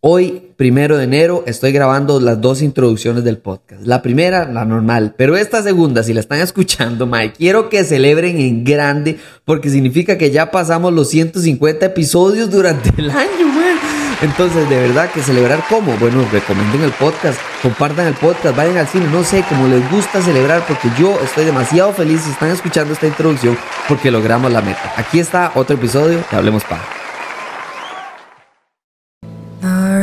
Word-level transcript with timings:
Hoy, 0.00 0.52
primero 0.56 0.96
de 0.96 1.02
enero, 1.02 1.42
estoy 1.48 1.72
grabando 1.72 2.20
las 2.20 2.40
dos 2.40 2.62
introducciones 2.62 3.24
del 3.24 3.38
podcast. 3.38 3.84
La 3.84 4.00
primera, 4.00 4.44
la 4.44 4.64
normal, 4.64 5.16
pero 5.18 5.36
esta 5.36 5.60
segunda, 5.60 6.04
si 6.04 6.14
la 6.14 6.20
están 6.20 6.38
escuchando, 6.38 7.04
Mike, 7.04 7.34
quiero 7.36 7.68
que 7.68 7.82
celebren 7.82 8.38
en 8.38 8.62
grande 8.62 9.18
porque 9.44 9.70
significa 9.70 10.16
que 10.16 10.30
ya 10.30 10.52
pasamos 10.52 10.92
los 10.92 11.08
150 11.10 11.84
episodios 11.86 12.48
durante 12.48 12.92
el 12.96 13.10
año, 13.10 13.48
man. 13.48 13.76
Entonces, 14.22 14.70
de 14.70 14.76
verdad 14.76 15.10
que 15.10 15.20
celebrar 15.20 15.64
cómo? 15.68 15.96
Bueno, 15.96 16.24
recomienden 16.30 16.82
el 16.82 16.92
podcast, 16.92 17.40
compartan 17.60 18.06
el 18.06 18.14
podcast, 18.14 18.56
vayan 18.56 18.76
al 18.76 18.86
cine, 18.86 19.08
no 19.10 19.24
sé, 19.24 19.44
como 19.48 19.66
les 19.66 19.90
gusta 19.90 20.22
celebrar 20.22 20.64
porque 20.68 20.88
yo 20.96 21.18
estoy 21.24 21.44
demasiado 21.44 21.92
feliz 21.92 22.20
si 22.20 22.30
están 22.30 22.50
escuchando 22.50 22.92
esta 22.92 23.08
introducción 23.08 23.58
porque 23.88 24.12
logramos 24.12 24.52
la 24.52 24.62
meta. 24.62 24.92
Aquí 24.96 25.18
está 25.18 25.50
otro 25.56 25.74
episodio 25.74 26.18
de 26.18 26.36
Hablemos 26.36 26.62
Pa. 26.62 26.97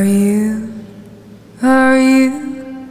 You, 0.06 0.70
are 1.62 2.00
you 2.00 2.88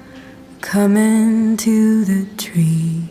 coming 0.61 1.57
to 1.57 2.05
the 2.05 2.27
tree 2.37 3.09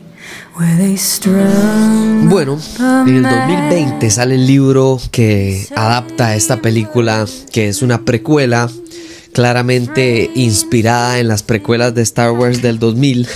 where 0.55 0.75
they 0.77 0.97
strung 0.97 2.29
Bueno, 2.29 2.59
en 2.79 3.15
el 3.15 3.23
2020 3.23 4.09
sale 4.09 4.35
el 4.35 4.47
libro 4.47 4.99
que 5.11 5.67
adapta 5.75 6.35
esta 6.35 6.61
película, 6.61 7.25
que 7.51 7.69
es 7.69 7.81
una 7.81 8.03
precuela 8.05 8.69
claramente 9.33 10.29
inspirada 10.35 11.19
en 11.19 11.27
las 11.27 11.43
precuelas 11.43 11.93
de 11.95 12.03
Star 12.03 12.31
Wars 12.31 12.61
del 12.61 12.79
2000, 12.79 13.27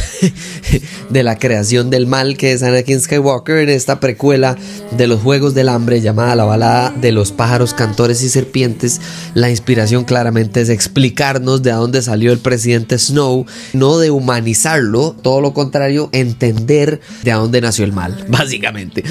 de 1.10 1.24
la 1.24 1.38
creación 1.38 1.90
del 1.90 2.08
mal 2.08 2.38
que 2.38 2.52
es 2.54 2.64
Anakin 2.64 3.02
Skywalker, 3.02 3.58
en 3.58 3.70
esta 3.70 4.00
precuela 4.00 4.56
de 4.96 5.08
los 5.08 5.22
Juegos 5.22 5.56
del 5.56 5.70
Hambre 5.70 6.02
llamada 6.02 6.36
La 6.36 6.46
balada 6.46 6.92
de 6.92 7.12
los 7.12 7.32
pájaros, 7.32 7.74
cantores 7.74 8.22
y 8.22 8.30
serpientes, 8.30 9.02
la 9.34 9.50
inspiración 9.50 10.06
claramente 10.06 10.62
es 10.62 10.70
explicarnos 10.70 11.64
de 11.64 11.72
dónde 11.72 12.02
salió 12.02 12.32
el 12.32 12.40
presidente 12.40 12.98
Snow, 12.98 13.46
no 13.74 13.98
de 13.98 14.12
humanizarlo, 14.12 15.16
todo 15.22 15.42
lo 15.42 15.54
contrario, 15.54 16.10
entender 16.12 17.02
de 17.24 17.32
dónde 17.32 17.60
nació 17.60 17.86
el 17.86 17.94
mal, 17.94 18.26
básicamente. 18.30 19.04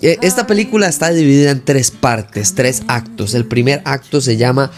Eh, 0.00 0.18
Esta 0.22 0.46
película 0.46 0.88
está 0.88 1.10
dividida 1.10 1.52
en 1.52 1.64
tres 1.64 1.90
partes, 1.92 2.54
tres 2.54 2.82
actos. 2.88 3.34
El 3.34 3.46
primer 3.46 3.80
acto 3.84 4.20
se 4.20 4.36
llama 4.36 4.72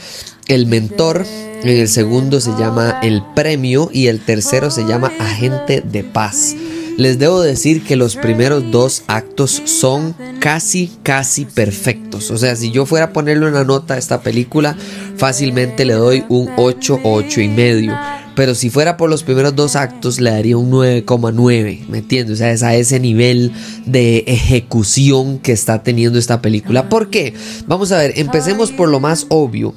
el 0.49 0.67
mentor, 0.67 1.25
en 1.63 1.79
el 1.79 1.89
segundo 1.89 2.41
se 2.41 2.51
llama 2.59 3.01
el 3.03 3.23
premio 3.35 3.89
y 3.93 4.09
el 4.09 4.21
tercero 4.21 4.71
se 4.71 4.85
llama 4.85 5.13
agente 5.19 5.81
de 5.81 6.05
paz. 6.05 6.55
Les 6.97 7.19
debo 7.19 7.43
decir 7.43 7.83
que 7.83 7.97
los 7.97 8.15
primeros 8.15 8.71
dos 8.71 9.03
actos 9.09 9.63
son 9.65 10.15
casi, 10.39 10.93
casi 11.03 11.45
perfectos. 11.45 12.31
O 12.31 12.39
sea, 12.39 12.55
si 12.55 12.71
yo 12.71 12.87
fuera 12.87 13.07
a 13.07 13.13
ponerle 13.13 13.49
una 13.49 13.65
nota 13.65 13.95
a 13.95 13.99
esta 13.99 14.21
película, 14.21 14.77
fácilmente 15.17 15.85
le 15.85 15.95
doy 15.95 16.25
un 16.29 16.51
8 16.57 17.01
o 17.03 17.15
8 17.15 17.41
y 17.41 17.49
medio. 17.49 17.99
Pero 18.37 18.55
si 18.55 18.71
fuera 18.71 18.97
por 18.97 19.11
los 19.11 19.25
primeros 19.25 19.57
dos 19.57 19.75
actos, 19.75 20.21
le 20.21 20.31
daría 20.31 20.57
un 20.57 20.71
9,9. 20.71 21.87
¿Me 21.89 21.99
entiendes? 21.99 22.35
O 22.35 22.37
sea, 22.37 22.53
es 22.53 22.63
a 22.63 22.75
ese 22.77 23.01
nivel 23.01 23.53
de 23.87 24.25
ejecución 24.29 25.39
que 25.39 25.53
está 25.53 25.83
teniendo 25.83 26.19
esta 26.19 26.43
película. 26.43 26.89
¿Por 26.89 27.11
qué? 27.11 27.35
Vamos 27.67 27.91
a 27.91 27.99
ver, 27.99 28.13
empecemos 28.17 28.71
por 28.71 28.89
lo 28.89 29.01
más 29.01 29.27
obvio. 29.31 29.75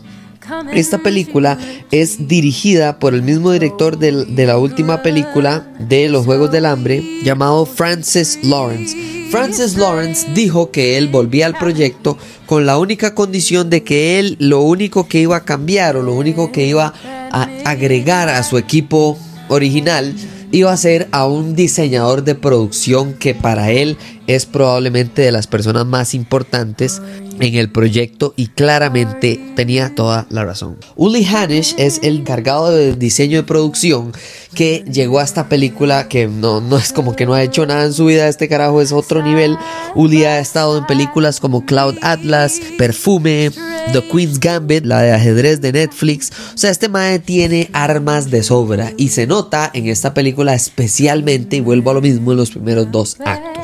Esta 0.73 0.97
película 0.99 1.57
es 1.91 2.27
dirigida 2.27 2.99
por 2.99 3.13
el 3.13 3.21
mismo 3.21 3.51
director 3.51 3.97
de 3.97 4.45
la 4.45 4.57
última 4.57 5.01
película 5.01 5.71
de 5.79 6.09
los 6.09 6.25
Juegos 6.25 6.51
del 6.51 6.65
Hambre, 6.65 7.03
llamado 7.23 7.65
Francis 7.65 8.39
Lawrence. 8.43 8.95
Francis 9.29 9.75
Lawrence 9.75 10.27
dijo 10.33 10.71
que 10.71 10.97
él 10.97 11.09
volvía 11.09 11.45
al 11.45 11.57
proyecto 11.57 12.17
con 12.45 12.65
la 12.65 12.77
única 12.77 13.13
condición 13.13 13.69
de 13.69 13.83
que 13.83 14.19
él 14.19 14.37
lo 14.39 14.61
único 14.61 15.07
que 15.07 15.19
iba 15.19 15.35
a 15.35 15.43
cambiar 15.43 15.97
o 15.97 16.03
lo 16.03 16.13
único 16.13 16.51
que 16.51 16.65
iba 16.65 16.93
a 17.31 17.49
agregar 17.65 18.29
a 18.29 18.41
su 18.43 18.57
equipo 18.57 19.17
original 19.49 20.13
iba 20.51 20.71
a 20.71 20.77
ser 20.77 21.07
a 21.11 21.27
un 21.27 21.55
diseñador 21.55 22.23
de 22.23 22.35
producción 22.35 23.13
que 23.13 23.35
para 23.35 23.71
él 23.71 23.97
es 24.27 24.45
probablemente 24.45 25.21
de 25.21 25.32
las 25.32 25.48
personas 25.48 25.86
más 25.86 26.14
importantes 26.14 27.02
en 27.39 27.55
el 27.55 27.71
proyecto 27.71 28.33
y 28.36 28.48
claramente 28.48 29.39
tenía 29.55 29.93
toda 29.95 30.26
la 30.30 30.43
razón. 30.43 30.77
Uli 30.95 31.26
Hanish 31.26 31.76
es 31.77 31.99
el 32.04 32.17
encargado 32.17 32.71
del 32.71 32.99
diseño 32.99 33.37
de 33.37 33.43
producción 33.43 34.11
que 34.54 34.83
llegó 34.92 35.20
a 35.20 35.23
esta 35.23 35.49
película 35.49 36.08
que 36.08 36.27
no, 36.27 36.61
no 36.61 36.77
es 36.77 36.93
como 36.93 37.16
que 37.16 37.26
no 37.26 37.33
ha 37.33 37.43
hecho 37.43 37.66
nada 37.66 37.86
en 37.86 37.93
su 37.93 38.05
vida, 38.05 38.27
este 38.27 38.48
carajo 38.48 38.82
es 38.82 38.92
otro 38.92 39.21
nivel. 39.23 39.58
Uli 39.95 40.23
ha 40.26 40.39
estado 40.39 40.77
en 40.77 40.86
películas 40.86 41.39
como 41.39 41.66
Cloud 41.66 41.95
Atlas, 42.02 42.60
Perfume, 42.77 43.52
The 43.93 44.04
Queen's 44.11 44.39
Gambit, 44.39 44.86
la 44.86 45.02
de 45.02 45.11
ajedrez 45.11 45.61
de 45.61 45.71
Netflix. 45.71 46.32
O 46.54 46.58
sea, 46.58 46.71
este 46.71 46.89
mae 46.89 47.20
tiene 47.20 47.70
armas 47.73 48.30
de 48.30 48.43
sobra 48.43 48.93
y 48.98 49.10
se 49.10 49.27
nota 49.27 49.70
en 49.73 49.87
esta 49.87 50.14
película 50.14 50.54
especialmente, 50.55 51.58
y 51.58 51.61
vuelvo 51.61 51.92
a 51.92 51.93
lo 51.93 52.02
mismo 52.02 52.32
en 52.32 52.37
los 52.37 52.52
primeros 52.52 52.92
dos 52.92 53.17
actos. 53.23 53.56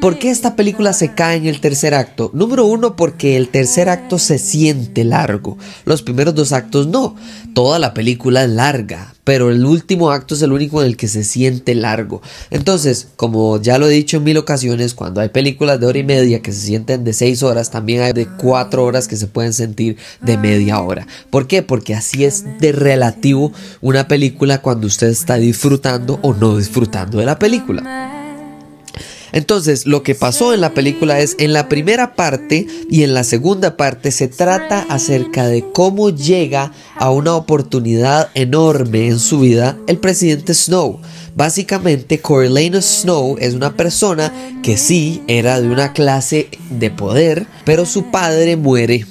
¿Por 0.00 0.18
qué 0.18 0.30
esta 0.30 0.54
película 0.54 0.92
se 0.92 1.14
cae 1.14 1.36
en 1.38 1.46
el 1.46 1.60
tercer 1.60 1.94
acto? 1.94 2.30
Número 2.34 2.66
uno, 2.66 2.94
porque 2.94 3.36
el 3.36 3.48
tercer 3.48 3.88
acto 3.88 4.18
se 4.18 4.38
siente 4.38 5.02
largo. 5.04 5.56
Los 5.84 6.02
primeros 6.02 6.34
dos 6.34 6.52
actos 6.52 6.86
no. 6.86 7.16
Toda 7.54 7.78
la 7.78 7.94
película 7.94 8.44
es 8.44 8.50
larga, 8.50 9.14
pero 9.24 9.50
el 9.50 9.64
último 9.64 10.10
acto 10.10 10.34
es 10.34 10.42
el 10.42 10.52
único 10.52 10.82
en 10.82 10.88
el 10.88 10.96
que 10.96 11.08
se 11.08 11.24
siente 11.24 11.74
largo. 11.74 12.20
Entonces, 12.50 13.08
como 13.16 13.60
ya 13.62 13.78
lo 13.78 13.86
he 13.86 13.92
dicho 13.92 14.18
en 14.18 14.24
mil 14.24 14.36
ocasiones, 14.36 14.92
cuando 14.92 15.20
hay 15.20 15.30
películas 15.30 15.80
de 15.80 15.86
hora 15.86 15.98
y 15.98 16.04
media 16.04 16.42
que 16.42 16.52
se 16.52 16.60
sienten 16.60 17.04
de 17.04 17.12
seis 17.12 17.42
horas, 17.42 17.70
también 17.70 18.02
hay 18.02 18.12
de 18.12 18.26
cuatro 18.26 18.84
horas 18.84 19.08
que 19.08 19.16
se 19.16 19.26
pueden 19.26 19.54
sentir 19.54 19.96
de 20.20 20.36
media 20.36 20.80
hora. 20.80 21.06
¿Por 21.30 21.46
qué? 21.46 21.62
Porque 21.62 21.94
así 21.94 22.24
es 22.24 22.44
de 22.58 22.72
relativo 22.72 23.52
una 23.80 24.06
película 24.06 24.60
cuando 24.60 24.86
usted 24.86 25.08
está 25.08 25.36
disfrutando 25.36 26.18
o 26.22 26.34
no 26.34 26.58
disfrutando 26.58 27.18
de 27.18 27.24
la 27.24 27.38
película. 27.38 28.13
Entonces, 29.34 29.84
lo 29.84 30.04
que 30.04 30.14
pasó 30.14 30.54
en 30.54 30.60
la 30.60 30.74
película 30.74 31.18
es, 31.18 31.34
en 31.40 31.52
la 31.52 31.68
primera 31.68 32.14
parte 32.14 32.68
y 32.88 33.02
en 33.02 33.14
la 33.14 33.24
segunda 33.24 33.76
parte 33.76 34.12
se 34.12 34.28
trata 34.28 34.86
acerca 34.88 35.48
de 35.48 35.64
cómo 35.72 36.10
llega 36.10 36.70
a 36.94 37.10
una 37.10 37.34
oportunidad 37.34 38.30
enorme 38.34 39.08
en 39.08 39.18
su 39.18 39.40
vida 39.40 39.76
el 39.88 39.98
presidente 39.98 40.54
Snow. 40.54 41.00
Básicamente, 41.34 42.20
Coriolanus 42.20 42.84
Snow 42.84 43.36
es 43.40 43.54
una 43.54 43.76
persona 43.76 44.32
que 44.62 44.76
sí 44.76 45.20
era 45.26 45.60
de 45.60 45.68
una 45.68 45.92
clase 45.92 46.48
de 46.70 46.90
poder, 46.92 47.48
pero 47.64 47.86
su 47.86 48.12
padre 48.12 48.56
muere 48.56 49.04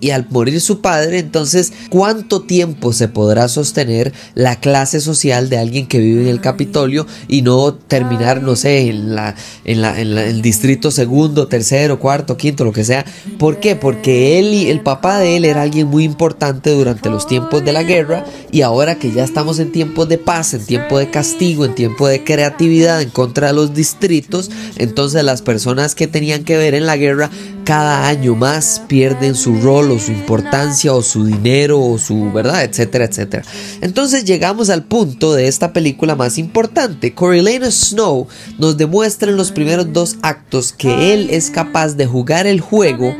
y 0.00 0.10
al 0.10 0.26
morir 0.30 0.60
su 0.60 0.80
padre, 0.80 1.18
entonces, 1.18 1.72
¿cuánto 1.90 2.42
tiempo 2.42 2.92
se 2.92 3.08
podrá 3.08 3.48
sostener 3.48 4.12
la 4.34 4.56
clase 4.56 5.00
social 5.00 5.50
de 5.50 5.58
alguien 5.58 5.86
que 5.86 5.98
vive 5.98 6.22
en 6.22 6.28
el 6.28 6.40
Capitolio 6.40 7.06
y 7.28 7.42
no 7.42 7.74
terminar, 7.74 8.42
no 8.42 8.56
sé, 8.56 8.88
en, 8.88 9.14
la, 9.14 9.34
en, 9.64 9.82
la, 9.82 10.00
en 10.00 10.16
el 10.16 10.42
distrito 10.42 10.90
segundo, 10.90 11.48
tercero, 11.48 11.98
cuarto, 11.98 12.36
quinto, 12.36 12.64
lo 12.64 12.72
que 12.72 12.84
sea? 12.84 13.04
¿Por 13.38 13.60
qué? 13.60 13.76
Porque 13.76 14.38
él 14.38 14.54
y 14.54 14.70
el 14.70 14.80
papá 14.80 15.18
de 15.18 15.36
él 15.36 15.44
era 15.44 15.62
alguien 15.62 15.88
muy 15.88 16.04
importante 16.04 16.70
durante 16.70 17.10
los 17.10 17.26
tiempos 17.26 17.64
de 17.64 17.72
la 17.72 17.82
guerra 17.82 18.24
y 18.50 18.62
ahora 18.62 18.98
que 18.98 19.12
ya 19.12 19.24
estamos 19.24 19.58
en 19.58 19.72
tiempos 19.72 20.08
de 20.08 20.18
paz, 20.18 20.54
en 20.54 20.64
tiempo 20.64 20.98
de 20.98 21.10
castigo, 21.10 21.64
en 21.64 21.74
tiempo 21.74 22.08
de 22.08 22.24
creatividad 22.24 23.02
en 23.02 23.10
contra 23.10 23.48
de 23.48 23.52
los 23.52 23.74
distritos, 23.74 24.50
entonces 24.76 25.22
las 25.24 25.42
personas 25.42 25.94
que 25.94 26.06
tenían 26.06 26.44
que 26.44 26.56
ver 26.56 26.74
en 26.74 26.86
la 26.86 26.96
guerra 26.96 27.30
cada 27.70 28.08
año 28.08 28.34
más 28.34 28.82
pierden 28.88 29.36
su 29.36 29.60
rol 29.60 29.92
o 29.92 29.98
su 30.00 30.10
importancia 30.10 30.92
o 30.92 31.02
su 31.02 31.24
dinero 31.24 31.80
o 31.80 31.98
su 31.98 32.32
verdad, 32.32 32.64
etcétera, 32.64 33.04
etcétera. 33.04 33.44
Entonces 33.80 34.24
llegamos 34.24 34.70
al 34.70 34.82
punto 34.82 35.34
de 35.34 35.46
esta 35.46 35.72
película 35.72 36.16
más 36.16 36.36
importante. 36.36 37.14
Coriolanus 37.14 37.90
Snow 37.90 38.26
nos 38.58 38.76
demuestra 38.76 39.30
en 39.30 39.36
los 39.36 39.52
primeros 39.52 39.92
dos 39.92 40.16
actos 40.22 40.72
que 40.72 41.14
él 41.14 41.28
es 41.30 41.48
capaz 41.48 41.94
de 41.94 42.06
jugar 42.06 42.48
el 42.48 42.60
juego 42.60 43.14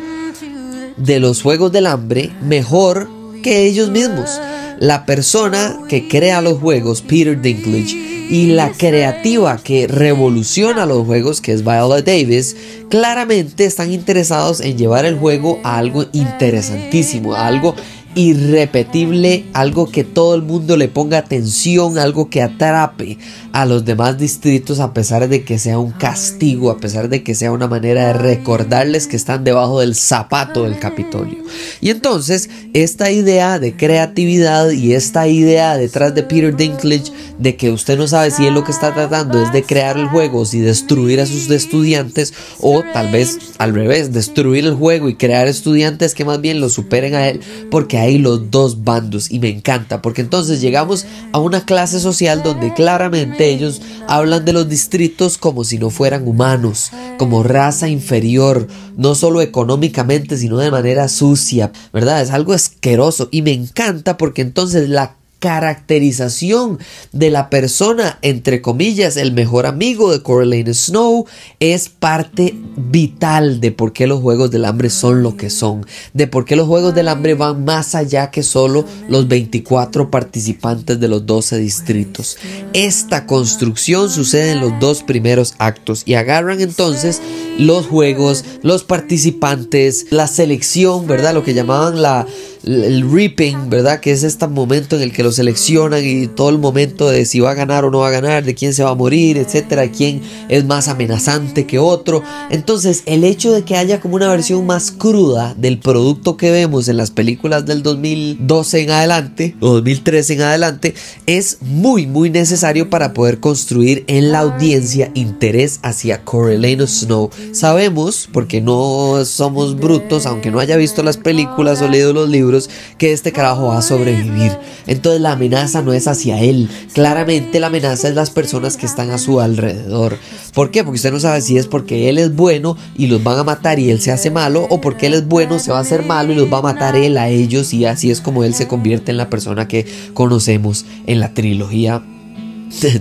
de 0.96 1.20
los 1.20 1.42
Juegos 1.42 1.70
del 1.70 1.86
Hambre 1.86 2.32
mejor 2.42 3.08
que 3.44 3.66
ellos 3.66 3.90
mismos. 3.90 4.40
La 4.80 5.06
persona 5.06 5.78
que 5.88 6.08
crea 6.08 6.40
los 6.40 6.58
juegos, 6.58 7.02
Peter 7.02 7.40
Dinklage, 7.40 8.19
y 8.30 8.46
la 8.46 8.70
creativa 8.70 9.58
que 9.58 9.88
revoluciona 9.88 10.86
los 10.86 11.04
juegos, 11.04 11.40
que 11.40 11.52
es 11.52 11.64
Viola 11.64 12.00
Davis, 12.00 12.56
claramente 12.88 13.64
están 13.64 13.92
interesados 13.92 14.60
en 14.60 14.78
llevar 14.78 15.04
el 15.04 15.18
juego 15.18 15.58
a 15.64 15.78
algo 15.78 16.06
interesantísimo, 16.12 17.34
a 17.34 17.48
algo 17.48 17.74
irrepetible, 18.14 19.44
algo 19.52 19.90
que 19.90 20.04
todo 20.04 20.34
el 20.34 20.42
mundo 20.42 20.76
le 20.76 20.88
ponga 20.88 21.18
atención, 21.18 21.98
algo 21.98 22.28
que 22.28 22.42
atrape 22.42 23.18
a 23.52 23.66
los 23.66 23.84
demás 23.84 24.18
distritos 24.18 24.80
a 24.80 24.92
pesar 24.92 25.28
de 25.28 25.44
que 25.44 25.58
sea 25.58 25.78
un 25.78 25.92
castigo, 25.92 26.70
a 26.70 26.78
pesar 26.78 27.08
de 27.08 27.22
que 27.22 27.34
sea 27.34 27.52
una 27.52 27.68
manera 27.68 28.08
de 28.08 28.12
recordarles 28.14 29.06
que 29.06 29.16
están 29.16 29.44
debajo 29.44 29.80
del 29.80 29.94
zapato 29.94 30.64
del 30.64 30.78
Capitolio. 30.78 31.38
Y 31.80 31.90
entonces, 31.90 32.50
esta 32.74 33.10
idea 33.10 33.58
de 33.58 33.76
creatividad 33.76 34.70
y 34.70 34.94
esta 34.94 35.28
idea 35.28 35.76
detrás 35.76 36.14
de 36.14 36.22
Peter 36.22 36.56
Dinklage 36.56 37.12
de 37.38 37.56
que 37.56 37.70
usted 37.70 37.96
no 37.96 38.06
sabe 38.08 38.30
si 38.30 38.46
él 38.46 38.54
lo 38.54 38.64
que 38.64 38.72
está 38.72 38.92
tratando 38.92 39.42
es 39.42 39.52
de 39.52 39.62
crear 39.62 39.96
el 39.96 40.08
juego, 40.08 40.44
si 40.44 40.60
destruir 40.60 41.20
a 41.20 41.26
sus 41.26 41.48
estudiantes 41.50 42.34
o 42.60 42.82
tal 42.92 43.10
vez 43.10 43.38
al 43.58 43.74
revés, 43.74 44.12
destruir 44.12 44.64
el 44.64 44.74
juego 44.74 45.08
y 45.08 45.14
crear 45.14 45.48
estudiantes 45.48 46.14
que 46.14 46.24
más 46.24 46.40
bien 46.40 46.60
lo 46.60 46.68
superen 46.68 47.14
a 47.14 47.28
él, 47.28 47.40
porque 47.70 47.99
hay 48.00 48.18
los 48.18 48.50
dos 48.50 48.84
bandos 48.84 49.30
y 49.30 49.38
me 49.38 49.48
encanta 49.48 50.02
porque 50.02 50.20
entonces 50.20 50.60
llegamos 50.60 51.06
a 51.32 51.38
una 51.38 51.64
clase 51.64 52.00
social 52.00 52.42
donde 52.42 52.74
claramente 52.74 53.50
ellos 53.50 53.80
hablan 54.08 54.44
de 54.44 54.52
los 54.52 54.68
distritos 54.68 55.38
como 55.38 55.64
si 55.64 55.78
no 55.78 55.90
fueran 55.90 56.26
humanos, 56.26 56.90
como 57.18 57.42
raza 57.42 57.88
inferior, 57.88 58.66
no 58.96 59.14
solo 59.14 59.40
económicamente, 59.40 60.36
sino 60.36 60.58
de 60.58 60.70
manera 60.70 61.08
sucia, 61.08 61.72
¿verdad? 61.92 62.22
Es 62.22 62.30
algo 62.30 62.52
asqueroso 62.52 63.28
y 63.30 63.42
me 63.42 63.52
encanta 63.52 64.16
porque 64.16 64.42
entonces 64.42 64.88
la 64.88 65.19
caracterización 65.40 66.78
de 67.12 67.30
la 67.30 67.50
persona, 67.50 68.18
entre 68.22 68.60
comillas, 68.60 69.16
el 69.16 69.32
mejor 69.32 69.66
amigo 69.66 70.12
de 70.12 70.22
Coraline 70.22 70.74
Snow, 70.74 71.26
es 71.58 71.88
parte 71.88 72.54
vital 72.76 73.60
de 73.60 73.72
por 73.72 73.92
qué 73.92 74.06
los 74.06 74.20
Juegos 74.20 74.50
del 74.50 74.66
Hambre 74.66 74.90
son 74.90 75.22
lo 75.22 75.36
que 75.36 75.50
son, 75.50 75.86
de 76.12 76.26
por 76.26 76.44
qué 76.44 76.56
los 76.56 76.68
Juegos 76.68 76.94
del 76.94 77.08
Hambre 77.08 77.34
van 77.34 77.64
más 77.64 77.94
allá 77.94 78.30
que 78.30 78.42
solo 78.42 78.84
los 79.08 79.28
24 79.28 80.10
participantes 80.10 81.00
de 81.00 81.08
los 81.08 81.24
12 81.24 81.58
distritos. 81.58 82.36
Esta 82.74 83.26
construcción 83.26 84.10
sucede 84.10 84.52
en 84.52 84.60
los 84.60 84.78
dos 84.78 85.02
primeros 85.02 85.54
actos 85.58 86.02
y 86.04 86.14
agarran 86.14 86.60
entonces 86.60 87.22
los 87.58 87.86
juegos, 87.86 88.44
los 88.62 88.84
participantes, 88.84 90.06
la 90.10 90.26
selección, 90.26 91.06
¿verdad? 91.06 91.32
Lo 91.32 91.44
que 91.44 91.54
llamaban 91.54 92.02
la 92.02 92.26
el 92.64 93.10
reaping, 93.10 93.70
¿verdad? 93.70 94.00
Que 94.00 94.12
es 94.12 94.22
este 94.22 94.46
momento 94.46 94.96
en 94.96 95.02
el 95.02 95.12
que 95.12 95.22
lo 95.22 95.32
seleccionan 95.32 96.04
y 96.04 96.26
todo 96.26 96.50
el 96.50 96.58
momento 96.58 97.08
de 97.08 97.24
si 97.24 97.40
va 97.40 97.52
a 97.52 97.54
ganar 97.54 97.84
o 97.84 97.90
no 97.90 98.00
va 98.00 98.08
a 98.08 98.12
ganar, 98.12 98.44
de 98.44 98.54
quién 98.54 98.74
se 98.74 98.82
va 98.82 98.90
a 98.90 98.94
morir, 98.94 99.38
etcétera, 99.38 99.90
quién 99.90 100.22
es 100.48 100.64
más 100.64 100.88
amenazante 100.88 101.66
que 101.66 101.78
otro. 101.78 102.22
Entonces, 102.50 103.02
el 103.06 103.24
hecho 103.24 103.52
de 103.52 103.62
que 103.62 103.76
haya 103.76 104.00
como 104.00 104.16
una 104.16 104.28
versión 104.28 104.66
más 104.66 104.90
cruda 104.90 105.54
del 105.54 105.78
producto 105.78 106.36
que 106.36 106.50
vemos 106.50 106.88
en 106.88 106.96
las 106.96 107.10
películas 107.10 107.66
del 107.66 107.82
2012 107.82 108.82
en 108.82 108.90
adelante, 108.90 109.56
o 109.60 109.74
2013 109.74 110.34
en 110.34 110.42
adelante, 110.42 110.94
es 111.26 111.58
muy, 111.62 112.06
muy 112.06 112.30
necesario 112.30 112.90
para 112.90 113.12
poder 113.14 113.40
construir 113.40 114.04
en 114.06 114.32
la 114.32 114.40
audiencia 114.40 115.10
interés 115.14 115.80
hacia 115.82 116.24
Coriolanus 116.24 117.00
Snow. 117.00 117.30
Sabemos, 117.52 118.28
porque 118.32 118.60
no 118.60 119.24
somos 119.24 119.76
brutos, 119.76 120.26
aunque 120.26 120.50
no 120.50 120.58
haya 120.58 120.76
visto 120.76 121.02
las 121.02 121.16
películas 121.16 121.80
o 121.82 121.88
leído 121.88 122.12
los 122.12 122.28
libros, 122.28 122.49
que 122.98 123.12
este 123.12 123.32
carajo 123.32 123.68
va 123.68 123.78
a 123.78 123.82
sobrevivir. 123.82 124.52
Entonces 124.86 125.20
la 125.20 125.32
amenaza 125.32 125.82
no 125.82 125.92
es 125.92 126.06
hacia 126.06 126.40
él. 126.40 126.68
Claramente 126.92 127.60
la 127.60 127.68
amenaza 127.68 128.08
es 128.08 128.14
las 128.14 128.30
personas 128.30 128.76
que 128.76 128.86
están 128.86 129.10
a 129.10 129.18
su 129.18 129.40
alrededor. 129.40 130.16
¿Por 130.54 130.70
qué? 130.70 130.82
Porque 130.82 130.96
usted 130.96 131.12
no 131.12 131.20
sabe 131.20 131.40
si 131.40 131.56
es 131.56 131.66
porque 131.66 132.08
él 132.08 132.18
es 132.18 132.34
bueno 132.34 132.76
y 132.96 133.06
los 133.06 133.22
van 133.22 133.38
a 133.38 133.44
matar 133.44 133.78
y 133.78 133.90
él 133.90 134.00
se 134.00 134.12
hace 134.12 134.30
malo 134.30 134.66
o 134.70 134.80
porque 134.80 135.06
él 135.06 135.14
es 135.14 135.26
bueno, 135.26 135.58
se 135.58 135.70
va 135.70 135.78
a 135.78 135.82
hacer 135.82 136.04
malo 136.04 136.32
y 136.32 136.36
los 136.36 136.52
va 136.52 136.58
a 136.58 136.62
matar 136.62 136.96
él 136.96 137.16
a 137.18 137.28
ellos 137.28 137.72
y 137.72 137.84
así 137.84 138.10
es 138.10 138.20
como 138.20 138.44
él 138.44 138.54
se 138.54 138.66
convierte 138.68 139.10
en 139.10 139.16
la 139.16 139.30
persona 139.30 139.68
que 139.68 139.86
conocemos 140.14 140.84
en 141.06 141.20
la 141.20 141.34
trilogía 141.34 142.02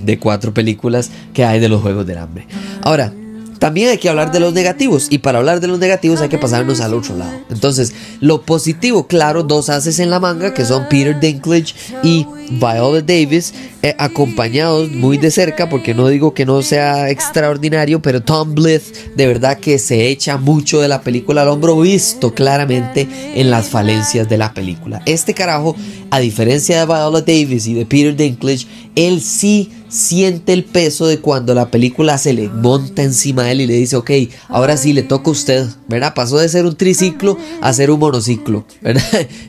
de 0.03 0.19
cuatro 0.19 0.53
películas 0.53 1.11
que 1.33 1.45
hay 1.45 1.59
de 1.59 1.69
los 1.69 1.81
Juegos 1.81 2.05
del 2.05 2.17
Hambre. 2.17 2.47
Ahora, 2.81 3.13
también 3.59 3.89
hay 3.89 3.97
que 3.97 4.09
hablar 4.09 4.31
de 4.31 4.39
los 4.39 4.53
negativos 4.53 5.07
y 5.09 5.19
para 5.19 5.39
hablar 5.39 5.59
de 5.59 5.67
los 5.67 5.79
negativos 5.79 6.21
hay 6.21 6.29
que 6.29 6.37
pasarnos 6.37 6.79
al 6.79 6.93
otro 6.93 7.15
lado. 7.17 7.31
Entonces, 7.49 7.93
lo 8.21 8.41
positivo, 8.41 9.07
claro, 9.07 9.43
dos 9.43 9.69
haces 9.69 9.99
en 9.99 10.09
la 10.09 10.19
manga 10.19 10.53
que 10.53 10.65
son 10.65 10.87
Peter 10.89 11.19
Dinklage 11.19 11.75
y 12.01 12.25
Viola 12.51 13.01
Davis, 13.01 13.53
eh, 13.83 13.95
acompañados 13.97 14.91
muy 14.91 15.17
de 15.17 15.29
cerca, 15.29 15.69
porque 15.69 15.93
no 15.93 16.07
digo 16.07 16.33
que 16.33 16.45
no 16.45 16.61
sea 16.61 17.09
extraordinario, 17.09 18.01
pero 18.01 18.23
Tom 18.23 18.55
Blyth 18.55 19.15
de 19.15 19.27
verdad 19.27 19.59
que 19.59 19.77
se 19.77 20.07
echa 20.07 20.37
mucho 20.37 20.81
de 20.81 20.87
la 20.87 21.01
película 21.01 21.43
al 21.43 21.49
hombro, 21.49 21.79
visto 21.79 22.33
claramente 22.33 23.07
en 23.35 23.51
las 23.51 23.67
falencias 23.67 24.27
de 24.27 24.37
la 24.37 24.53
película. 24.53 25.01
Este 25.05 25.33
carajo, 25.33 25.75
a 26.11 26.19
diferencia 26.19 26.79
de 26.79 26.85
Viola 26.85 27.21
Davis 27.21 27.67
y 27.67 27.73
de 27.73 27.85
Peter 27.85 28.15
Dinklage, 28.15 28.65
él 28.95 29.21
sí 29.21 29.69
siente 29.89 30.53
el 30.53 30.63
peso 30.63 31.07
de 31.07 31.19
cuando 31.19 31.53
la 31.53 31.69
película 31.69 32.17
se 32.17 32.33
le 32.33 32.47
monta 32.47 33.03
encima 33.03 33.43
de 33.43 33.51
él 33.51 33.61
y 33.61 33.67
le 33.67 33.73
dice, 33.73 33.95
ok, 33.95 34.11
ahora 34.47 34.77
sí 34.77 34.93
le 34.93 35.03
toca 35.03 35.29
a 35.29 35.31
usted, 35.31 35.67
¿verdad? 35.87 36.13
Pasó 36.13 36.37
de 36.37 36.47
ser 36.49 36.65
un 36.65 36.75
triciclo 36.75 37.37
a 37.61 37.73
ser 37.73 37.91
un 37.91 37.99
monociclo, 37.99 38.65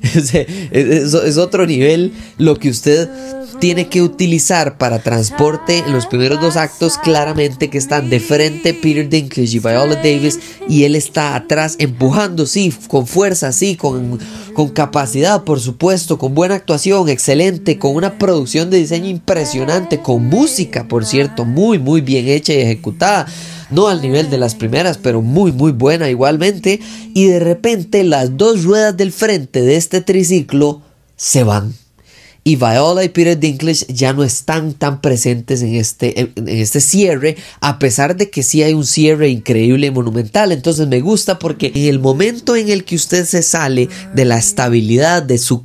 es, 0.02 0.34
es 1.14 1.36
otro 1.36 1.66
nivel 1.66 2.12
lo 2.38 2.58
que 2.58 2.70
usted 2.70 3.08
tiene 3.60 3.88
que 3.88 4.02
utilizar 4.02 4.78
para 4.78 5.00
transporte 5.00 5.78
en 5.78 5.92
los 5.92 6.06
primeros 6.06 6.40
dos 6.40 6.56
actos 6.56 6.96
claramente 6.98 7.68
que 7.68 7.78
están 7.78 8.08
de 8.08 8.18
frente 8.18 8.72
Peter 8.74 9.08
Dinklage 9.08 9.56
y 9.56 9.58
Viola 9.58 9.96
Davis 9.96 10.40
y 10.68 10.84
él 10.84 10.96
está 10.96 11.36
atrás 11.36 11.76
empujando, 11.78 12.46
sí, 12.46 12.72
con 12.88 13.06
fuerza, 13.06 13.52
sí, 13.52 13.76
con, 13.76 14.18
con 14.60 14.68
capacidad, 14.68 15.44
por 15.44 15.58
supuesto, 15.58 16.18
con 16.18 16.34
buena 16.34 16.54
actuación, 16.54 17.08
excelente, 17.08 17.78
con 17.78 17.96
una 17.96 18.18
producción 18.18 18.68
de 18.68 18.76
diseño 18.76 19.08
impresionante, 19.08 20.02
con 20.02 20.26
música, 20.26 20.86
por 20.86 21.06
cierto, 21.06 21.46
muy, 21.46 21.78
muy 21.78 22.02
bien 22.02 22.28
hecha 22.28 22.52
y 22.52 22.58
ejecutada. 22.58 23.26
No 23.70 23.88
al 23.88 24.02
nivel 24.02 24.28
de 24.28 24.36
las 24.36 24.54
primeras, 24.54 24.98
pero 24.98 25.22
muy 25.22 25.50
muy 25.50 25.72
buena 25.72 26.10
igualmente, 26.10 26.78
y 27.14 27.28
de 27.28 27.40
repente 27.40 28.04
las 28.04 28.36
dos 28.36 28.64
ruedas 28.64 28.94
del 28.98 29.12
frente 29.12 29.62
de 29.62 29.76
este 29.76 30.02
triciclo 30.02 30.82
se 31.16 31.42
van 31.42 31.72
y 32.42 32.56
Viola 32.56 33.04
y 33.04 33.10
Peter 33.10 33.38
Dinklage 33.38 33.86
ya 33.88 34.12
no 34.12 34.24
están 34.24 34.72
tan 34.72 35.00
presentes 35.00 35.60
en 35.62 35.74
este, 35.74 36.20
en 36.20 36.48
este 36.48 36.80
cierre, 36.80 37.36
a 37.60 37.78
pesar 37.78 38.16
de 38.16 38.30
que 38.30 38.42
sí 38.42 38.62
hay 38.62 38.72
un 38.72 38.86
cierre 38.86 39.28
increíble 39.28 39.88
y 39.88 39.90
monumental. 39.90 40.50
Entonces 40.50 40.88
me 40.88 41.00
gusta 41.00 41.38
porque 41.38 41.70
en 41.74 41.84
el 41.84 41.98
momento 41.98 42.56
en 42.56 42.70
el 42.70 42.84
que 42.84 42.96
usted 42.96 43.26
se 43.26 43.42
sale 43.42 43.88
de 44.14 44.24
la 44.24 44.38
estabilidad, 44.38 45.22
de 45.22 45.36
su 45.36 45.64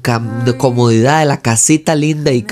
comodidad, 0.58 1.22
de 1.22 1.26
la 1.26 1.42
casita 1.42 1.96
linda 1.96 2.34
y, 2.34 2.46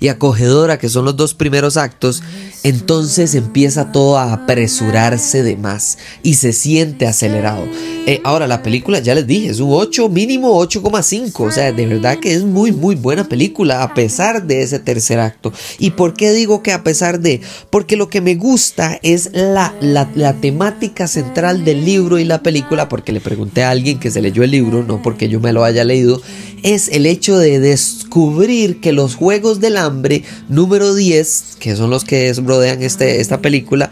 y 0.00 0.08
acogedora 0.08 0.78
que 0.78 0.88
son 0.88 1.04
los 1.04 1.16
dos 1.16 1.34
primeros 1.34 1.76
actos, 1.76 2.22
entonces 2.64 3.34
empieza 3.34 3.92
todo 3.92 4.18
a 4.18 4.32
apresurarse 4.32 5.42
de 5.42 5.56
más 5.56 5.98
y 6.22 6.34
se 6.34 6.52
siente 6.52 7.06
acelerado. 7.06 7.66
Eh, 8.06 8.20
ahora, 8.24 8.46
la 8.46 8.62
película, 8.62 8.98
ya 9.00 9.14
les 9.14 9.26
dije, 9.26 9.50
es 9.50 9.60
un 9.60 9.70
8, 9.72 10.08
mínimo 10.08 10.58
8,5. 10.60 11.46
O 11.46 11.50
sea, 11.50 11.72
de 11.72 11.86
verdad 11.86 12.18
que 12.18 12.32
es 12.32 12.42
muy, 12.42 12.72
muy 12.72 12.94
buena 12.94 13.28
película 13.28 13.57
a 13.66 13.94
pesar 13.94 14.46
de 14.46 14.62
ese 14.62 14.78
tercer 14.78 15.18
acto. 15.18 15.52
¿Y 15.78 15.90
por 15.90 16.14
qué 16.14 16.32
digo 16.32 16.62
que 16.62 16.72
a 16.72 16.84
pesar 16.84 17.20
de? 17.20 17.40
Porque 17.70 17.96
lo 17.96 18.08
que 18.08 18.20
me 18.20 18.34
gusta 18.34 18.98
es 19.02 19.30
la, 19.32 19.74
la, 19.80 20.08
la 20.14 20.34
temática 20.34 21.08
central 21.08 21.64
del 21.64 21.84
libro 21.84 22.18
y 22.18 22.24
la 22.24 22.42
película, 22.42 22.88
porque 22.88 23.12
le 23.12 23.20
pregunté 23.20 23.64
a 23.64 23.70
alguien 23.70 23.98
que 23.98 24.10
se 24.10 24.22
leyó 24.22 24.42
el 24.42 24.50
libro, 24.50 24.84
no 24.84 25.02
porque 25.02 25.28
yo 25.28 25.40
me 25.40 25.52
lo 25.52 25.64
haya 25.64 25.84
leído, 25.84 26.22
es 26.62 26.88
el 26.88 27.06
hecho 27.06 27.38
de 27.38 27.60
descubrir 27.60 28.80
que 28.80 28.92
los 28.92 29.14
Juegos 29.14 29.60
del 29.60 29.76
Hambre 29.76 30.22
número 30.48 30.94
10, 30.94 31.56
que 31.58 31.76
son 31.76 31.90
los 31.90 32.04
que 32.04 32.32
rodean 32.32 32.82
este, 32.82 33.20
esta 33.20 33.40
película, 33.40 33.90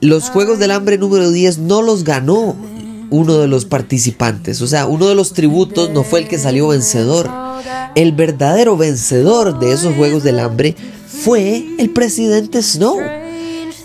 los 0.00 0.30
Juegos 0.30 0.58
del 0.58 0.70
Hambre 0.70 0.98
número 0.98 1.30
10 1.30 1.58
no 1.58 1.82
los 1.82 2.04
ganó 2.04 2.56
uno 3.10 3.38
de 3.38 3.48
los 3.48 3.64
participantes, 3.64 4.60
o 4.60 4.66
sea, 4.66 4.86
uno 4.86 5.06
de 5.06 5.14
los 5.14 5.32
tributos 5.32 5.90
no 5.90 6.02
fue 6.04 6.20
el 6.20 6.28
que 6.28 6.38
salió 6.38 6.68
vencedor. 6.68 7.43
El 7.94 8.12
verdadero 8.12 8.76
vencedor 8.76 9.60
de 9.60 9.72
esos 9.72 9.94
Juegos 9.94 10.24
del 10.24 10.40
Hambre 10.40 10.74
fue 11.06 11.64
el 11.78 11.90
presidente 11.90 12.60
Snow. 12.60 12.98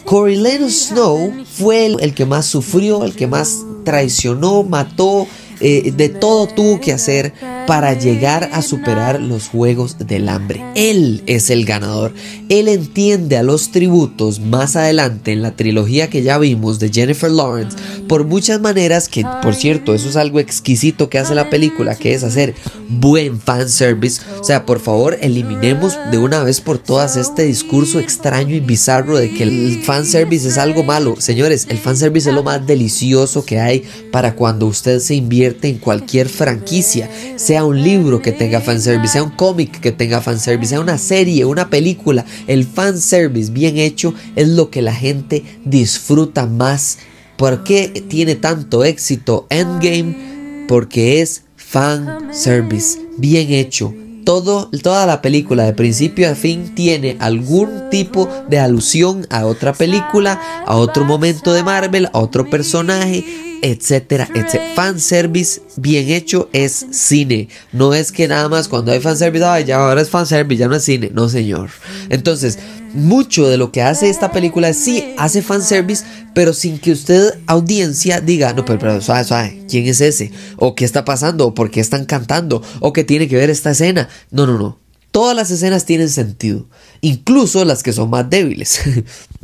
Coriolanus 0.04 0.88
Snow 0.88 1.32
fue 1.46 1.86
el 1.86 2.14
que 2.16 2.26
más 2.26 2.48
sufrió, 2.48 3.04
el 3.04 3.16
que 3.16 3.28
más 3.28 3.60
traicionó, 3.84 4.64
mató, 4.64 5.28
eh, 5.62 5.92
de 5.96 6.10
todo 6.10 6.48
tuvo 6.48 6.80
que 6.80 6.94
hacer 6.94 7.34
para 7.70 7.94
llegar 7.94 8.50
a 8.52 8.64
superar 8.64 9.22
los 9.22 9.48
juegos 9.48 10.00
del 10.00 10.28
hambre. 10.28 10.60
Él 10.74 11.22
es 11.28 11.52
el 11.52 11.66
ganador. 11.66 12.16
Él 12.50 12.68
entiende 12.68 13.38
a 13.38 13.44
los 13.44 13.70
tributos 13.70 14.40
más 14.40 14.76
adelante 14.76 15.34
en 15.34 15.44
la 15.44 15.56
trilogía 15.56 16.10
que 16.10 16.24
ya 16.24 16.40
vimos 16.40 16.80
de 16.80 16.90
Jennifer 16.92 17.30
Lawrence 17.30 17.78
por 18.08 18.26
muchas 18.26 18.60
maneras 18.60 19.08
que, 19.08 19.24
por 19.44 19.54
cierto, 19.54 19.94
eso 19.94 20.10
es 20.10 20.16
algo 20.16 20.40
exquisito 20.40 21.12
que 21.12 21.20
hace 21.20 21.36
la 21.36 21.52
película, 21.52 21.94
que 21.94 22.16
es 22.16 22.24
hacer 22.24 22.56
buen 22.90 23.40
fanservice. 23.40 24.20
O 24.40 24.44
sea, 24.44 24.66
por 24.66 24.80
favor, 24.80 25.20
eliminemos 25.22 25.96
de 26.10 26.18
una 26.18 26.44
vez 26.44 26.62
por 26.62 26.80
todas 26.80 27.18
este 27.18 27.44
discurso 27.44 28.00
extraño 28.00 28.56
y 28.56 28.62
bizarro 28.62 29.16
de 29.16 29.32
que 29.32 29.44
el 29.44 29.84
fanservice 29.84 30.48
es 30.48 30.58
algo 30.58 30.84
malo. 30.84 31.18
Señores, 31.20 31.68
el 31.70 31.78
fanservice 31.78 32.30
es 32.30 32.36
lo 32.36 32.42
más 32.42 32.66
delicioso 32.66 33.46
que 33.46 33.60
hay 33.60 33.84
para 34.12 34.34
cuando 34.34 34.66
usted 34.66 34.98
se 35.02 35.14
invierte 35.14 35.68
en 35.68 35.78
cualquier 35.78 36.30
franquicia, 36.30 37.08
sea 37.36 37.59
un 37.66 37.82
libro 37.82 38.22
que 38.22 38.32
tenga 38.32 38.62
fanservice, 38.62 39.14
sea 39.14 39.24
un 39.24 39.32
cómic 39.32 39.80
que 39.80 39.92
tenga 39.92 40.22
fanservice, 40.22 40.70
sea 40.70 40.80
una 40.80 40.98
serie, 40.98 41.46
una 41.46 41.70
película. 41.70 42.26
El 42.48 42.66
fanservice 42.66 43.52
bien 43.52 43.78
hecho 43.78 44.14
es 44.36 44.48
lo 44.48 44.70
que 44.70 44.82
la 44.82 44.94
gente 44.94 45.44
disfruta 45.66 46.46
más. 46.46 47.00
¿Por 47.38 47.64
qué 47.64 47.88
tiene 48.08 48.36
tanto 48.36 48.84
éxito 48.84 49.48
Endgame? 49.50 50.66
Porque 50.68 51.22
es 51.22 51.44
fanservice 51.56 53.00
bien 53.18 53.52
hecho 53.52 53.94
todo, 54.30 54.70
toda 54.84 55.08
la 55.08 55.24
película 55.24 55.64
de 55.64 55.74
principio 55.74 56.30
a 56.30 56.36
fin 56.36 56.76
tiene 56.76 57.18
algún 57.20 57.90
tipo 57.90 58.30
de 58.48 58.60
alusión 58.60 59.26
a 59.32 59.48
otra 59.48 59.74
película, 59.74 60.40
a 60.68 60.78
otro 60.78 61.04
momento 61.04 61.52
de 61.52 61.64
Marvel, 61.64 62.10
a 62.14 62.20
otro 62.20 62.48
personaje, 62.48 63.26
etcétera, 63.62 64.30
etcétera. 64.34 64.74
Fanservice 64.76 65.62
bien 65.76 66.10
hecho 66.10 66.50
es 66.54 66.86
cine. 66.92 67.50
No 67.72 67.94
es 67.94 68.12
que 68.12 68.28
nada 68.28 68.50
más 68.50 68.68
cuando 68.68 68.92
hay 68.92 69.00
fanservice, 69.00 69.46
ay, 69.46 69.66
ya 69.66 69.78
ahora 69.78 70.02
es 70.02 70.10
fanservice, 70.10 70.60
ya 70.60 70.68
no 70.68 70.76
es 70.76 70.84
cine. 70.84 71.12
No, 71.14 71.30
señor. 71.30 71.70
Entonces, 72.10 72.60
mucho 72.94 73.48
de 73.48 73.58
lo 73.58 73.72
que 73.72 73.82
hace 73.82 74.10
esta 74.10 74.32
película 74.32 74.74
sí 74.74 75.14
hace 75.18 75.42
fanservice, 75.42 76.04
pero 76.34 76.54
sin 76.54 76.80
que 76.80 76.92
usted, 76.92 77.36
audiencia, 77.46 78.22
diga, 78.22 78.54
no, 78.54 78.66
pero, 78.66 78.80
pero 78.80 79.02
suave, 79.02 79.24
suave, 79.24 79.66
¿quién 79.70 79.88
es 79.88 80.02
ese? 80.02 80.32
¿O 80.58 80.76
qué 80.76 80.86
está 80.86 81.06
pasando? 81.06 81.48
¿O 81.48 81.54
por 81.54 81.72
qué 81.72 81.80
están 81.80 82.06
cantando? 82.06 82.62
¿O 82.80 82.94
qué 82.94 83.04
tiene 83.04 83.28
que 83.28 83.36
ver 83.36 83.50
esta 83.50 83.72
escena? 83.72 84.10
No, 84.32 84.46
no, 84.46 84.58
no. 84.58 84.80
Todas 85.12 85.36
las 85.36 85.50
escenas 85.50 85.86
tienen 85.86 86.10
sentido, 86.10 86.68
incluso 87.02 87.66
las 87.66 87.82
que 87.82 87.94
son 87.94 88.10
más 88.10 88.30
débiles. 88.30 88.82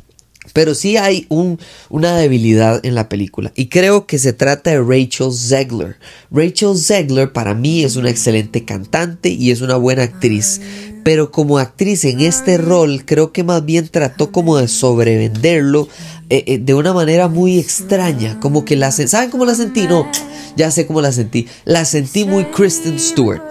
Pero 0.56 0.74
sí 0.74 0.96
hay 0.96 1.26
un, 1.28 1.60
una 1.90 2.16
debilidad 2.16 2.80
en 2.86 2.96
la 2.96 3.10
película 3.10 3.52
y 3.56 3.68
creo 3.68 4.08
que 4.08 4.18
se 4.18 4.32
trata 4.32 4.72
de 4.72 4.82
Rachel 4.82 5.34
Zegler. 5.34 5.98
Rachel 6.32 6.78
Zegler 6.78 7.34
para 7.34 7.54
mí 7.54 7.84
es 7.84 7.98
una 7.98 8.10
excelente 8.10 8.64
cantante 8.64 9.28
y 9.28 9.52
es 9.52 9.60
una 9.60 9.76
buena 9.76 10.04
actriz, 10.04 10.62
pero 11.04 11.30
como 11.30 11.58
actriz 11.58 12.06
en 12.06 12.22
este 12.22 12.58
rol 12.58 13.04
creo 13.04 13.34
que 13.34 13.44
más 13.44 13.66
bien 13.66 13.90
trató 13.90 14.32
como 14.32 14.56
de 14.56 14.70
sobrevenderlo 14.70 15.90
eh, 16.30 16.46
eh, 16.48 16.58
de 16.58 16.74
una 16.74 16.94
manera 16.94 17.28
muy 17.28 17.60
extraña, 17.60 18.40
como 18.40 18.64
que 18.64 18.78
la... 18.78 18.94
¿Saben 18.94 19.30
cómo 19.30 19.44
la 19.44 19.56
sentí? 19.56 19.88
No, 19.88 20.10
ya 20.56 20.72
sé 20.72 20.88
cómo 20.88 21.02
la 21.02 21.12
sentí. 21.12 21.48
La 21.66 21.84
sentí 21.84 22.24
muy 22.24 22.46
Kristen 22.46 22.98
Stewart. 22.98 23.44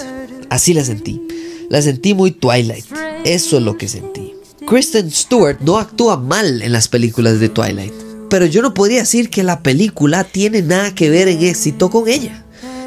Así 0.48 0.72
la 0.72 0.84
sentí. 0.84 1.20
La 1.68 1.82
sentí 1.82 2.14
muy 2.14 2.30
Twilight. 2.30 2.86
Eso 3.26 3.58
es 3.58 3.62
lo 3.62 3.76
que 3.76 3.88
sentí. 3.88 4.23
Kristen 4.66 5.10
Stewart 5.10 5.60
no 5.60 5.76
actúa 5.76 6.16
mal 6.16 6.62
en 6.62 6.72
las 6.72 6.88
películas 6.88 7.38
de 7.38 7.50
Twilight, 7.50 7.92
pero 8.30 8.46
yo 8.46 8.62
no 8.62 8.72
podría 8.72 9.00
decir 9.00 9.28
que 9.28 9.42
la 9.42 9.60
película 9.60 10.24
tiene 10.24 10.62
nada 10.62 10.94
que 10.94 11.10
ver 11.10 11.28
en 11.28 11.42
éxito 11.42 11.90
con 11.90 12.08
ella. 12.08 12.42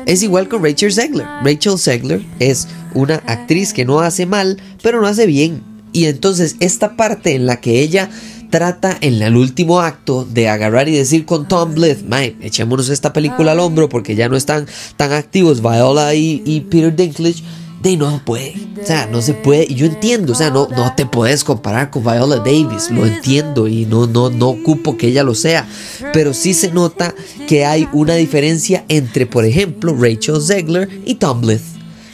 Es 0.07 0.23
igual 0.23 0.47
con 0.47 0.63
Rachel 0.63 0.91
Zegler. 0.91 1.27
Rachel 1.43 1.77
Zegler 1.77 2.25
es 2.39 2.67
una 2.95 3.15
actriz 3.27 3.73
que 3.73 3.85
no 3.85 3.99
hace 3.99 4.25
mal, 4.25 4.57
pero 4.81 5.01
no 5.01 5.07
hace 5.07 5.27
bien. 5.27 5.61
Y 5.93 6.05
entonces 6.05 6.55
esta 6.61 6.95
parte 6.95 7.35
en 7.35 7.45
la 7.45 7.61
que 7.61 7.81
ella 7.81 8.09
trata 8.49 8.97
en 9.01 9.21
el 9.21 9.35
último 9.35 9.79
acto 9.81 10.25
de 10.25 10.49
agarrar 10.49 10.89
y 10.89 10.95
decir 10.95 11.25
con 11.25 11.47
Tom 11.47 11.75
Blythe, 11.75 12.37
echémonos 12.41 12.89
esta 12.89 13.13
película 13.13 13.51
al 13.51 13.59
hombro 13.59 13.87
porque 13.87 14.15
ya 14.15 14.29
no 14.29 14.35
están 14.35 14.65
tan 14.95 15.11
activos 15.11 15.61
Viola 15.61 16.15
y 16.15 16.65
Peter 16.71 16.95
Dinklage 16.95 17.43
de 17.81 17.97
no 17.97 18.21
puede, 18.25 18.55
o 18.81 18.85
sea, 18.85 19.05
no 19.05 19.21
se 19.21 19.33
puede, 19.33 19.65
y 19.69 19.75
yo 19.75 19.85
entiendo, 19.85 20.33
o 20.33 20.35
sea, 20.35 20.49
no, 20.49 20.67
no 20.67 20.93
te 20.95 21.05
puedes 21.05 21.43
comparar 21.43 21.91
con 21.91 22.03
Viola 22.03 22.37
Davis, 22.37 22.89
lo 22.89 23.05
entiendo 23.05 23.67
y 23.67 23.85
no, 23.85 24.07
no, 24.07 24.29
no 24.29 24.49
ocupo 24.49 24.97
que 24.97 25.07
ella 25.07 25.23
lo 25.23 25.35
sea, 25.35 25.67
pero 26.11 26.33
sí 26.33 26.53
se 26.53 26.71
nota 26.71 27.13
que 27.47 27.65
hay 27.65 27.87
una 27.93 28.15
diferencia 28.15 28.83
entre, 28.87 29.25
por 29.25 29.45
ejemplo, 29.45 29.95
Rachel 29.95 30.41
Zegler 30.41 30.89
y 31.05 31.15
Tom 31.15 31.41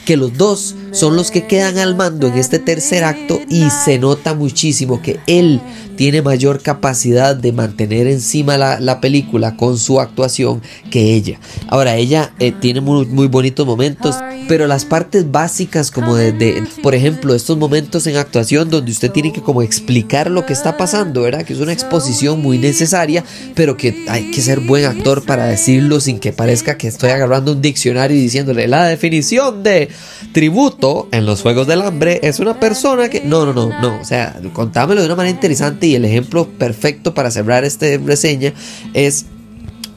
que 0.04 0.16
los 0.16 0.36
dos 0.36 0.74
son 0.94 1.16
los 1.16 1.30
que 1.30 1.46
quedan 1.46 1.78
al 1.78 1.96
mando 1.96 2.28
en 2.28 2.34
este 2.34 2.60
tercer 2.60 3.04
acto 3.04 3.40
y 3.48 3.68
se 3.70 3.98
nota 3.98 4.34
muchísimo 4.34 5.02
que 5.02 5.18
él 5.26 5.60
tiene 5.96 6.22
mayor 6.22 6.60
capacidad 6.60 7.36
de 7.36 7.52
mantener 7.52 8.06
encima 8.06 8.56
la, 8.56 9.00
película 9.00 9.56
con 9.56 9.76
su 9.76 10.00
actuación 10.00 10.62
que 10.90 11.14
ella. 11.14 11.38
Ahora, 11.68 11.96
ella 11.96 12.32
eh, 12.38 12.52
tiene 12.52 12.80
muy, 12.80 13.06
muy, 13.06 13.26
bonitos 13.26 13.66
momentos, 13.66 14.16
pero 14.48 14.66
las 14.66 14.84
partes 14.84 15.30
básicas 15.30 15.90
como 15.90 16.14
de, 16.14 16.62
por 16.82 16.94
ejemplo, 16.94 17.34
estos 17.34 17.58
momentos 17.58 18.06
en 18.06 18.16
actuación 18.16 18.70
donde 18.70 18.92
usted 18.92 19.10
tiene 19.10 19.32
que 19.32 19.42
como 19.42 19.62
explicar 19.62 20.30
lo 20.30 20.46
que 20.46 20.52
está 20.52 20.76
pasando, 20.76 21.22
¿verdad? 21.22 21.44
Que 21.44 21.52
es 21.52 21.60
una 21.60 21.72
exposición 21.72 22.40
muy 22.40 22.58
necesaria, 22.58 23.24
pero 23.54 23.76
que 23.76 24.04
hay 24.08 24.30
que 24.30 24.40
ser 24.40 24.60
buen 24.60 24.84
actor 24.84 25.24
para 25.24 25.46
decirlo 25.46 26.00
sin 26.00 26.18
que 26.18 26.32
parezca 26.32 26.78
que 26.78 26.88
estoy 26.88 27.10
agarrando 27.10 27.52
un 27.52 27.62
diccionario 27.62 28.16
y 28.16 28.20
diciéndole 28.20 28.68
la 28.68 28.86
definición 28.86 29.62
de 29.62 29.88
tributo 30.32 30.83
en 31.12 31.24
los 31.24 31.42
Juegos 31.42 31.66
del 31.66 31.82
Hambre 31.82 32.20
es 32.22 32.40
una 32.40 32.60
persona 32.60 33.08
que... 33.08 33.20
No, 33.20 33.46
no, 33.46 33.52
no, 33.52 33.68
no. 33.80 34.00
O 34.00 34.04
sea, 34.04 34.38
contámelo 34.52 35.00
de 35.00 35.06
una 35.06 35.16
manera 35.16 35.34
interesante 35.34 35.86
y 35.86 35.94
el 35.94 36.04
ejemplo 36.04 36.46
perfecto 36.46 37.14
para 37.14 37.30
cerrar 37.30 37.64
esta 37.64 37.86
reseña 38.04 38.52
es 38.92 39.26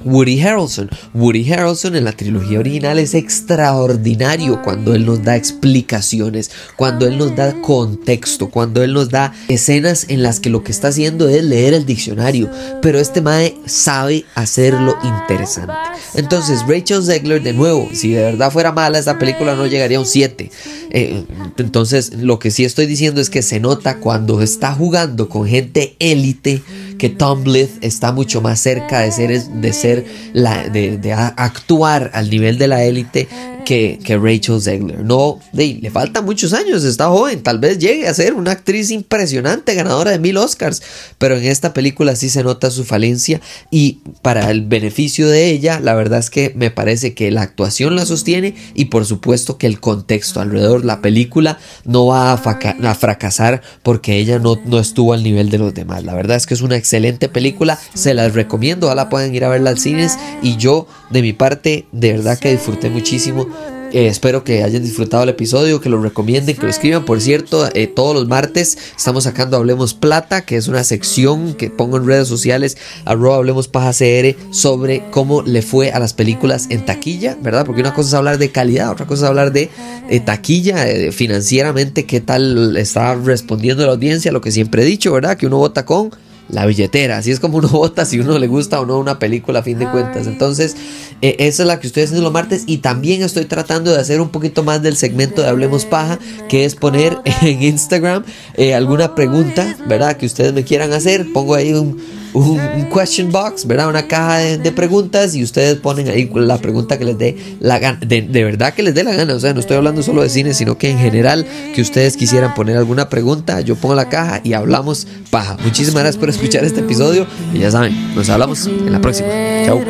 Woody 0.06 0.42
Harrelson. 0.42 0.90
Woody 1.14 1.52
Harrelson 1.52 1.96
en 1.96 2.04
la 2.04 2.12
trilogía 2.12 2.60
original 2.60 3.00
es 3.00 3.14
extraordinario 3.14 4.62
cuando 4.62 4.94
él 4.96 5.06
nos 5.06 5.24
da 5.24 5.36
explicaciones, 5.36 6.52
cuando 6.76 7.08
él 7.08 7.18
nos 7.18 7.36
da 7.36 7.62
contexto, 7.62 8.50
cuando 8.50 8.84
él 8.84 8.94
nos 8.94 9.10
da 9.10 9.34
escenas 9.48 10.06
en 10.10 10.24
las 10.24 10.40
que 10.40 10.50
lo 10.50 10.64
que 10.64 10.72
está 10.72 10.90
haciendo 10.90 11.28
es 11.30 11.44
leer 11.44 11.74
el 11.74 11.86
diccionario, 11.86 12.50
pero 12.82 13.00
este 13.00 13.22
mae 13.22 13.56
sabe 13.66 14.26
hacerlo 14.36 14.98
interesante. 15.04 15.74
Entonces 16.14 16.64
Rachel 16.68 17.04
Zegler 17.04 17.42
de 17.42 17.54
nuevo, 17.54 17.90
si 17.94 18.12
de 18.12 18.24
verdad 18.24 18.52
fuera 18.52 18.72
mala 18.72 19.00
esta 19.00 19.18
película 19.18 19.56
no 19.56 19.68
llegaría 19.68 19.98
a 19.98 20.02
un 20.02 20.06
7. 20.06 20.52
Eh, 20.90 21.24
entonces 21.58 22.14
lo 22.14 22.40
que 22.40 22.52
sí 22.52 22.64
estoy 22.64 22.86
diciendo 22.86 23.22
es 23.22 23.30
que 23.30 23.42
se 23.42 23.60
nota 23.60 24.00
cuando 24.00 24.42
está 24.42 24.74
jugando 24.74 25.30
con 25.30 25.48
gente 25.48 25.96
élite 26.00 26.62
que 26.98 27.10
Tom 27.10 27.44
Blythe 27.44 27.86
está 27.86 28.12
mucho 28.12 28.42
más 28.42 28.60
cerca 28.60 29.02
de 29.02 29.12
ser, 29.12 29.44
de 29.44 29.74
ser 29.74 30.06
la, 30.34 30.70
de, 30.70 30.98
de 30.98 31.14
actuar 31.14 32.12
al 32.14 32.30
nivel 32.30 32.58
de 32.58 32.68
la 32.68 32.84
élite 32.84 33.28
que, 33.68 34.18
Rachel 34.18 34.62
Zegler. 34.62 35.04
No, 35.04 35.40
le 35.52 35.92
faltan 35.92 36.24
muchos 36.24 36.54
años, 36.54 36.86
está 36.86 37.10
joven, 37.10 37.44
tal 37.44 37.60
vez 37.60 37.78
llegue 37.78 38.08
a 38.08 38.14
ser 38.14 38.34
una 38.34 38.52
actriz 38.52 38.92
impresionante, 38.92 39.76
ganadora 39.76 40.12
de 40.12 40.20
mil 40.20 40.38
Oscars, 40.38 40.82
pero 41.18 41.36
en 41.36 41.44
esta 41.44 41.74
película 41.74 42.16
sí 42.16 42.30
se 42.30 42.44
nota 42.44 42.72
su 42.72 42.86
falencia 42.86 43.42
y 43.70 44.00
para 44.22 44.50
el 44.52 44.62
beneficio 44.62 45.28
de 45.28 45.50
ella, 45.50 45.82
la 45.82 45.96
verdad 45.96 46.20
es 46.20 46.30
que 46.30 46.54
me 46.56 46.72
parece 46.72 47.14
que 47.14 47.30
la 47.30 47.42
actuación 47.42 47.98
la 47.98 48.06
sostiene 48.06 48.56
y 48.74 48.86
por 48.86 49.06
supuesto 49.06 49.58
que 49.58 49.68
el 49.68 49.82
contexto 49.82 50.40
alrededor 50.40 50.86
la 50.86 51.02
película 51.02 51.60
no 51.84 52.06
va 52.06 52.32
a, 52.32 52.36
a 52.36 52.96
fracasar 52.96 53.62
porque 53.84 54.16
ella 54.16 54.40
no, 54.40 54.58
no 54.66 54.80
estuvo 54.80 55.12
al 55.12 55.24
nivel 55.24 55.50
de 55.50 55.58
los 55.58 55.74
demás. 55.74 56.06
La 56.06 56.14
verdad 56.14 56.38
es 56.38 56.48
que 56.48 56.54
es 56.54 56.62
una 56.62 56.78
excelente 56.78 57.28
película, 57.28 57.78
se 57.94 58.14
las 58.14 58.34
recomiendo, 58.34 58.88
ojalá 58.88 59.10
puedan 59.10 59.36
ir 59.36 59.44
a 59.44 59.50
verla 59.50 59.72
al 59.72 59.78
cines 59.78 60.18
y 60.42 60.56
yo 60.56 60.88
de 61.10 61.22
mi 61.22 61.34
parte 61.34 61.86
de 61.92 62.14
verdad 62.14 62.38
que 62.40 62.52
disfruté 62.52 62.90
muchísimo 62.90 63.48
eh, 63.94 64.08
espero 64.08 64.44
que 64.44 64.64
hayan 64.64 64.84
disfrutado 64.84 65.24
el 65.24 65.30
episodio, 65.30 65.80
que 65.80 65.88
lo 65.90 66.02
recomienden, 66.02 66.56
que 66.56 66.64
lo 66.64 66.70
escriban. 66.70 67.06
Por 67.06 67.22
cierto, 67.22 67.70
eh, 67.74 67.88
todos 67.88 68.14
los 68.14 68.28
martes 68.28 68.78
estamos 68.98 69.24
sacando 69.24 69.56
Hablemos 69.56 69.94
Plata, 69.94 70.42
que 70.42 70.58
es 70.58 70.68
una 70.68 70.84
sección 70.84 71.54
que 71.54 71.70
pongo 71.70 71.98
en 71.98 72.06
redes 72.06 72.28
sociales, 72.28 72.78
arroba 73.06 73.38
Hablemos 73.38 73.70
Paja 73.70 73.94
CR, 73.94 74.36
sobre 74.52 75.04
cómo 75.10 75.42
le 75.42 75.62
fue 75.62 75.92
a 75.92 76.00
las 76.00 76.14
películas 76.14 76.68
en 76.70 76.86
taquilla, 76.86 77.38
¿verdad? 77.42 77.66
Porque 77.66 77.82
una 77.82 77.94
cosa 77.94 78.10
es 78.10 78.14
hablar 78.14 78.38
de 78.38 78.52
calidad, 78.52 78.92
otra 78.92 79.08
cosa 79.08 79.24
es 79.24 79.30
hablar 79.30 79.54
de 79.54 79.70
eh, 80.10 80.20
taquilla, 80.20 81.12
financieramente, 81.12 82.06
qué 82.06 82.20
tal 82.20 82.76
está 82.76 83.16
respondiendo 83.16 83.86
la 83.86 83.94
audiencia, 83.94 84.34
lo 84.34 84.42
que 84.42 84.52
siempre 84.52 84.84
he 84.84 84.86
dicho, 84.86 85.14
¿verdad? 85.14 85.38
Que 85.38 85.48
uno 85.48 85.58
vota 85.58 85.86
con 85.86 86.12
la 86.50 86.66
billetera. 86.66 87.18
Así 87.18 87.32
es 87.32 87.40
como 87.40 87.58
uno 87.58 87.68
vota 87.72 88.06
si 88.06 88.20
uno 88.20 88.38
le 88.40 88.48
gusta 88.48 88.80
o 88.80 88.86
no 88.86 88.98
una 89.00 89.20
película 89.20 89.60
a 89.60 89.64
fin 89.64 89.80
de 89.80 89.90
cuentas. 89.90 90.28
Entonces, 90.28 90.76
eh, 91.22 91.36
esa 91.40 91.64
es 91.64 91.68
la 91.68 91.80
que 91.80 91.88
estoy 91.88 92.04
haciendo 92.04 92.24
los 92.24 92.34
martes. 92.34 92.64
Y 92.68 92.78
también 92.78 93.22
estoy 93.24 93.46
tratando 93.46 93.92
de 93.92 94.00
hacer 94.00 94.22
un 94.22 94.30
poquito 94.30 94.64
más 94.64 94.82
del 94.82 94.98
segmento 94.98 95.42
de 95.42 95.50
Hablemos 95.50 95.86
Paja, 95.86 96.20
que 96.50 96.66
es 96.66 96.76
poner 96.76 97.18
en 97.42 97.64
Instagram 97.64 98.24
eh, 98.56 98.74
alguna 98.74 99.16
pregunta, 99.16 99.78
¿verdad? 99.88 100.18
Que 100.18 100.26
ustedes 100.26 100.54
me 100.54 100.64
quieran 100.64 100.94
hacer. 100.94 101.32
Pongo 101.34 101.56
ahí 101.56 101.74
un 101.74 101.98
un, 102.34 102.60
question 102.94 103.32
box, 103.32 103.66
¿verdad? 103.66 103.90
Una 103.90 104.08
caja 104.08 104.38
de, 104.38 104.72
preguntas 104.72 105.36
y 105.36 105.44
ustedes 105.44 105.76
ponen 105.78 106.08
ahí 106.10 106.30
la 106.34 106.58
pregunta 106.58 106.98
que 106.98 107.06
les 107.06 107.18
dé 107.18 107.38
la 107.60 107.80
gana, 107.80 108.00
de, 108.06 108.22
verdad 108.44 108.74
que 108.74 108.84
les 108.84 108.94
dé 108.94 109.04
la 109.04 109.14
gana, 109.14 109.34
o 109.34 109.40
sea, 109.40 109.54
no 109.54 109.60
estoy 109.60 109.78
hablando 109.78 110.04
solo 110.04 110.22
de 110.22 110.30
cine, 110.30 110.54
sino 110.54 110.78
que 110.78 110.90
en 110.90 111.00
general 111.00 111.46
que 111.74 111.82
ustedes 111.82 112.18
quisieran 112.18 112.54
poner 112.54 112.78
alguna 112.78 113.10
pregunta, 113.10 113.62
yo 113.62 113.76
pongo 113.76 113.96
la 113.96 114.10
caja 114.10 114.42
y 114.44 114.54
hablamos 114.54 115.08
paja. 115.30 115.58
Muchísimas 115.64 116.04
gracias 116.04 116.18
por 116.18 116.30
escuchar 116.30 116.64
este 116.64 116.82
episodio 116.82 117.26
y 117.54 117.60
ya 117.60 117.72
saben, 117.72 118.16
nos 118.16 118.30
hablamos 118.30 118.68
en 118.68 118.92
la 118.92 119.02
próxima. 119.02 119.30
Chao. 119.66 119.82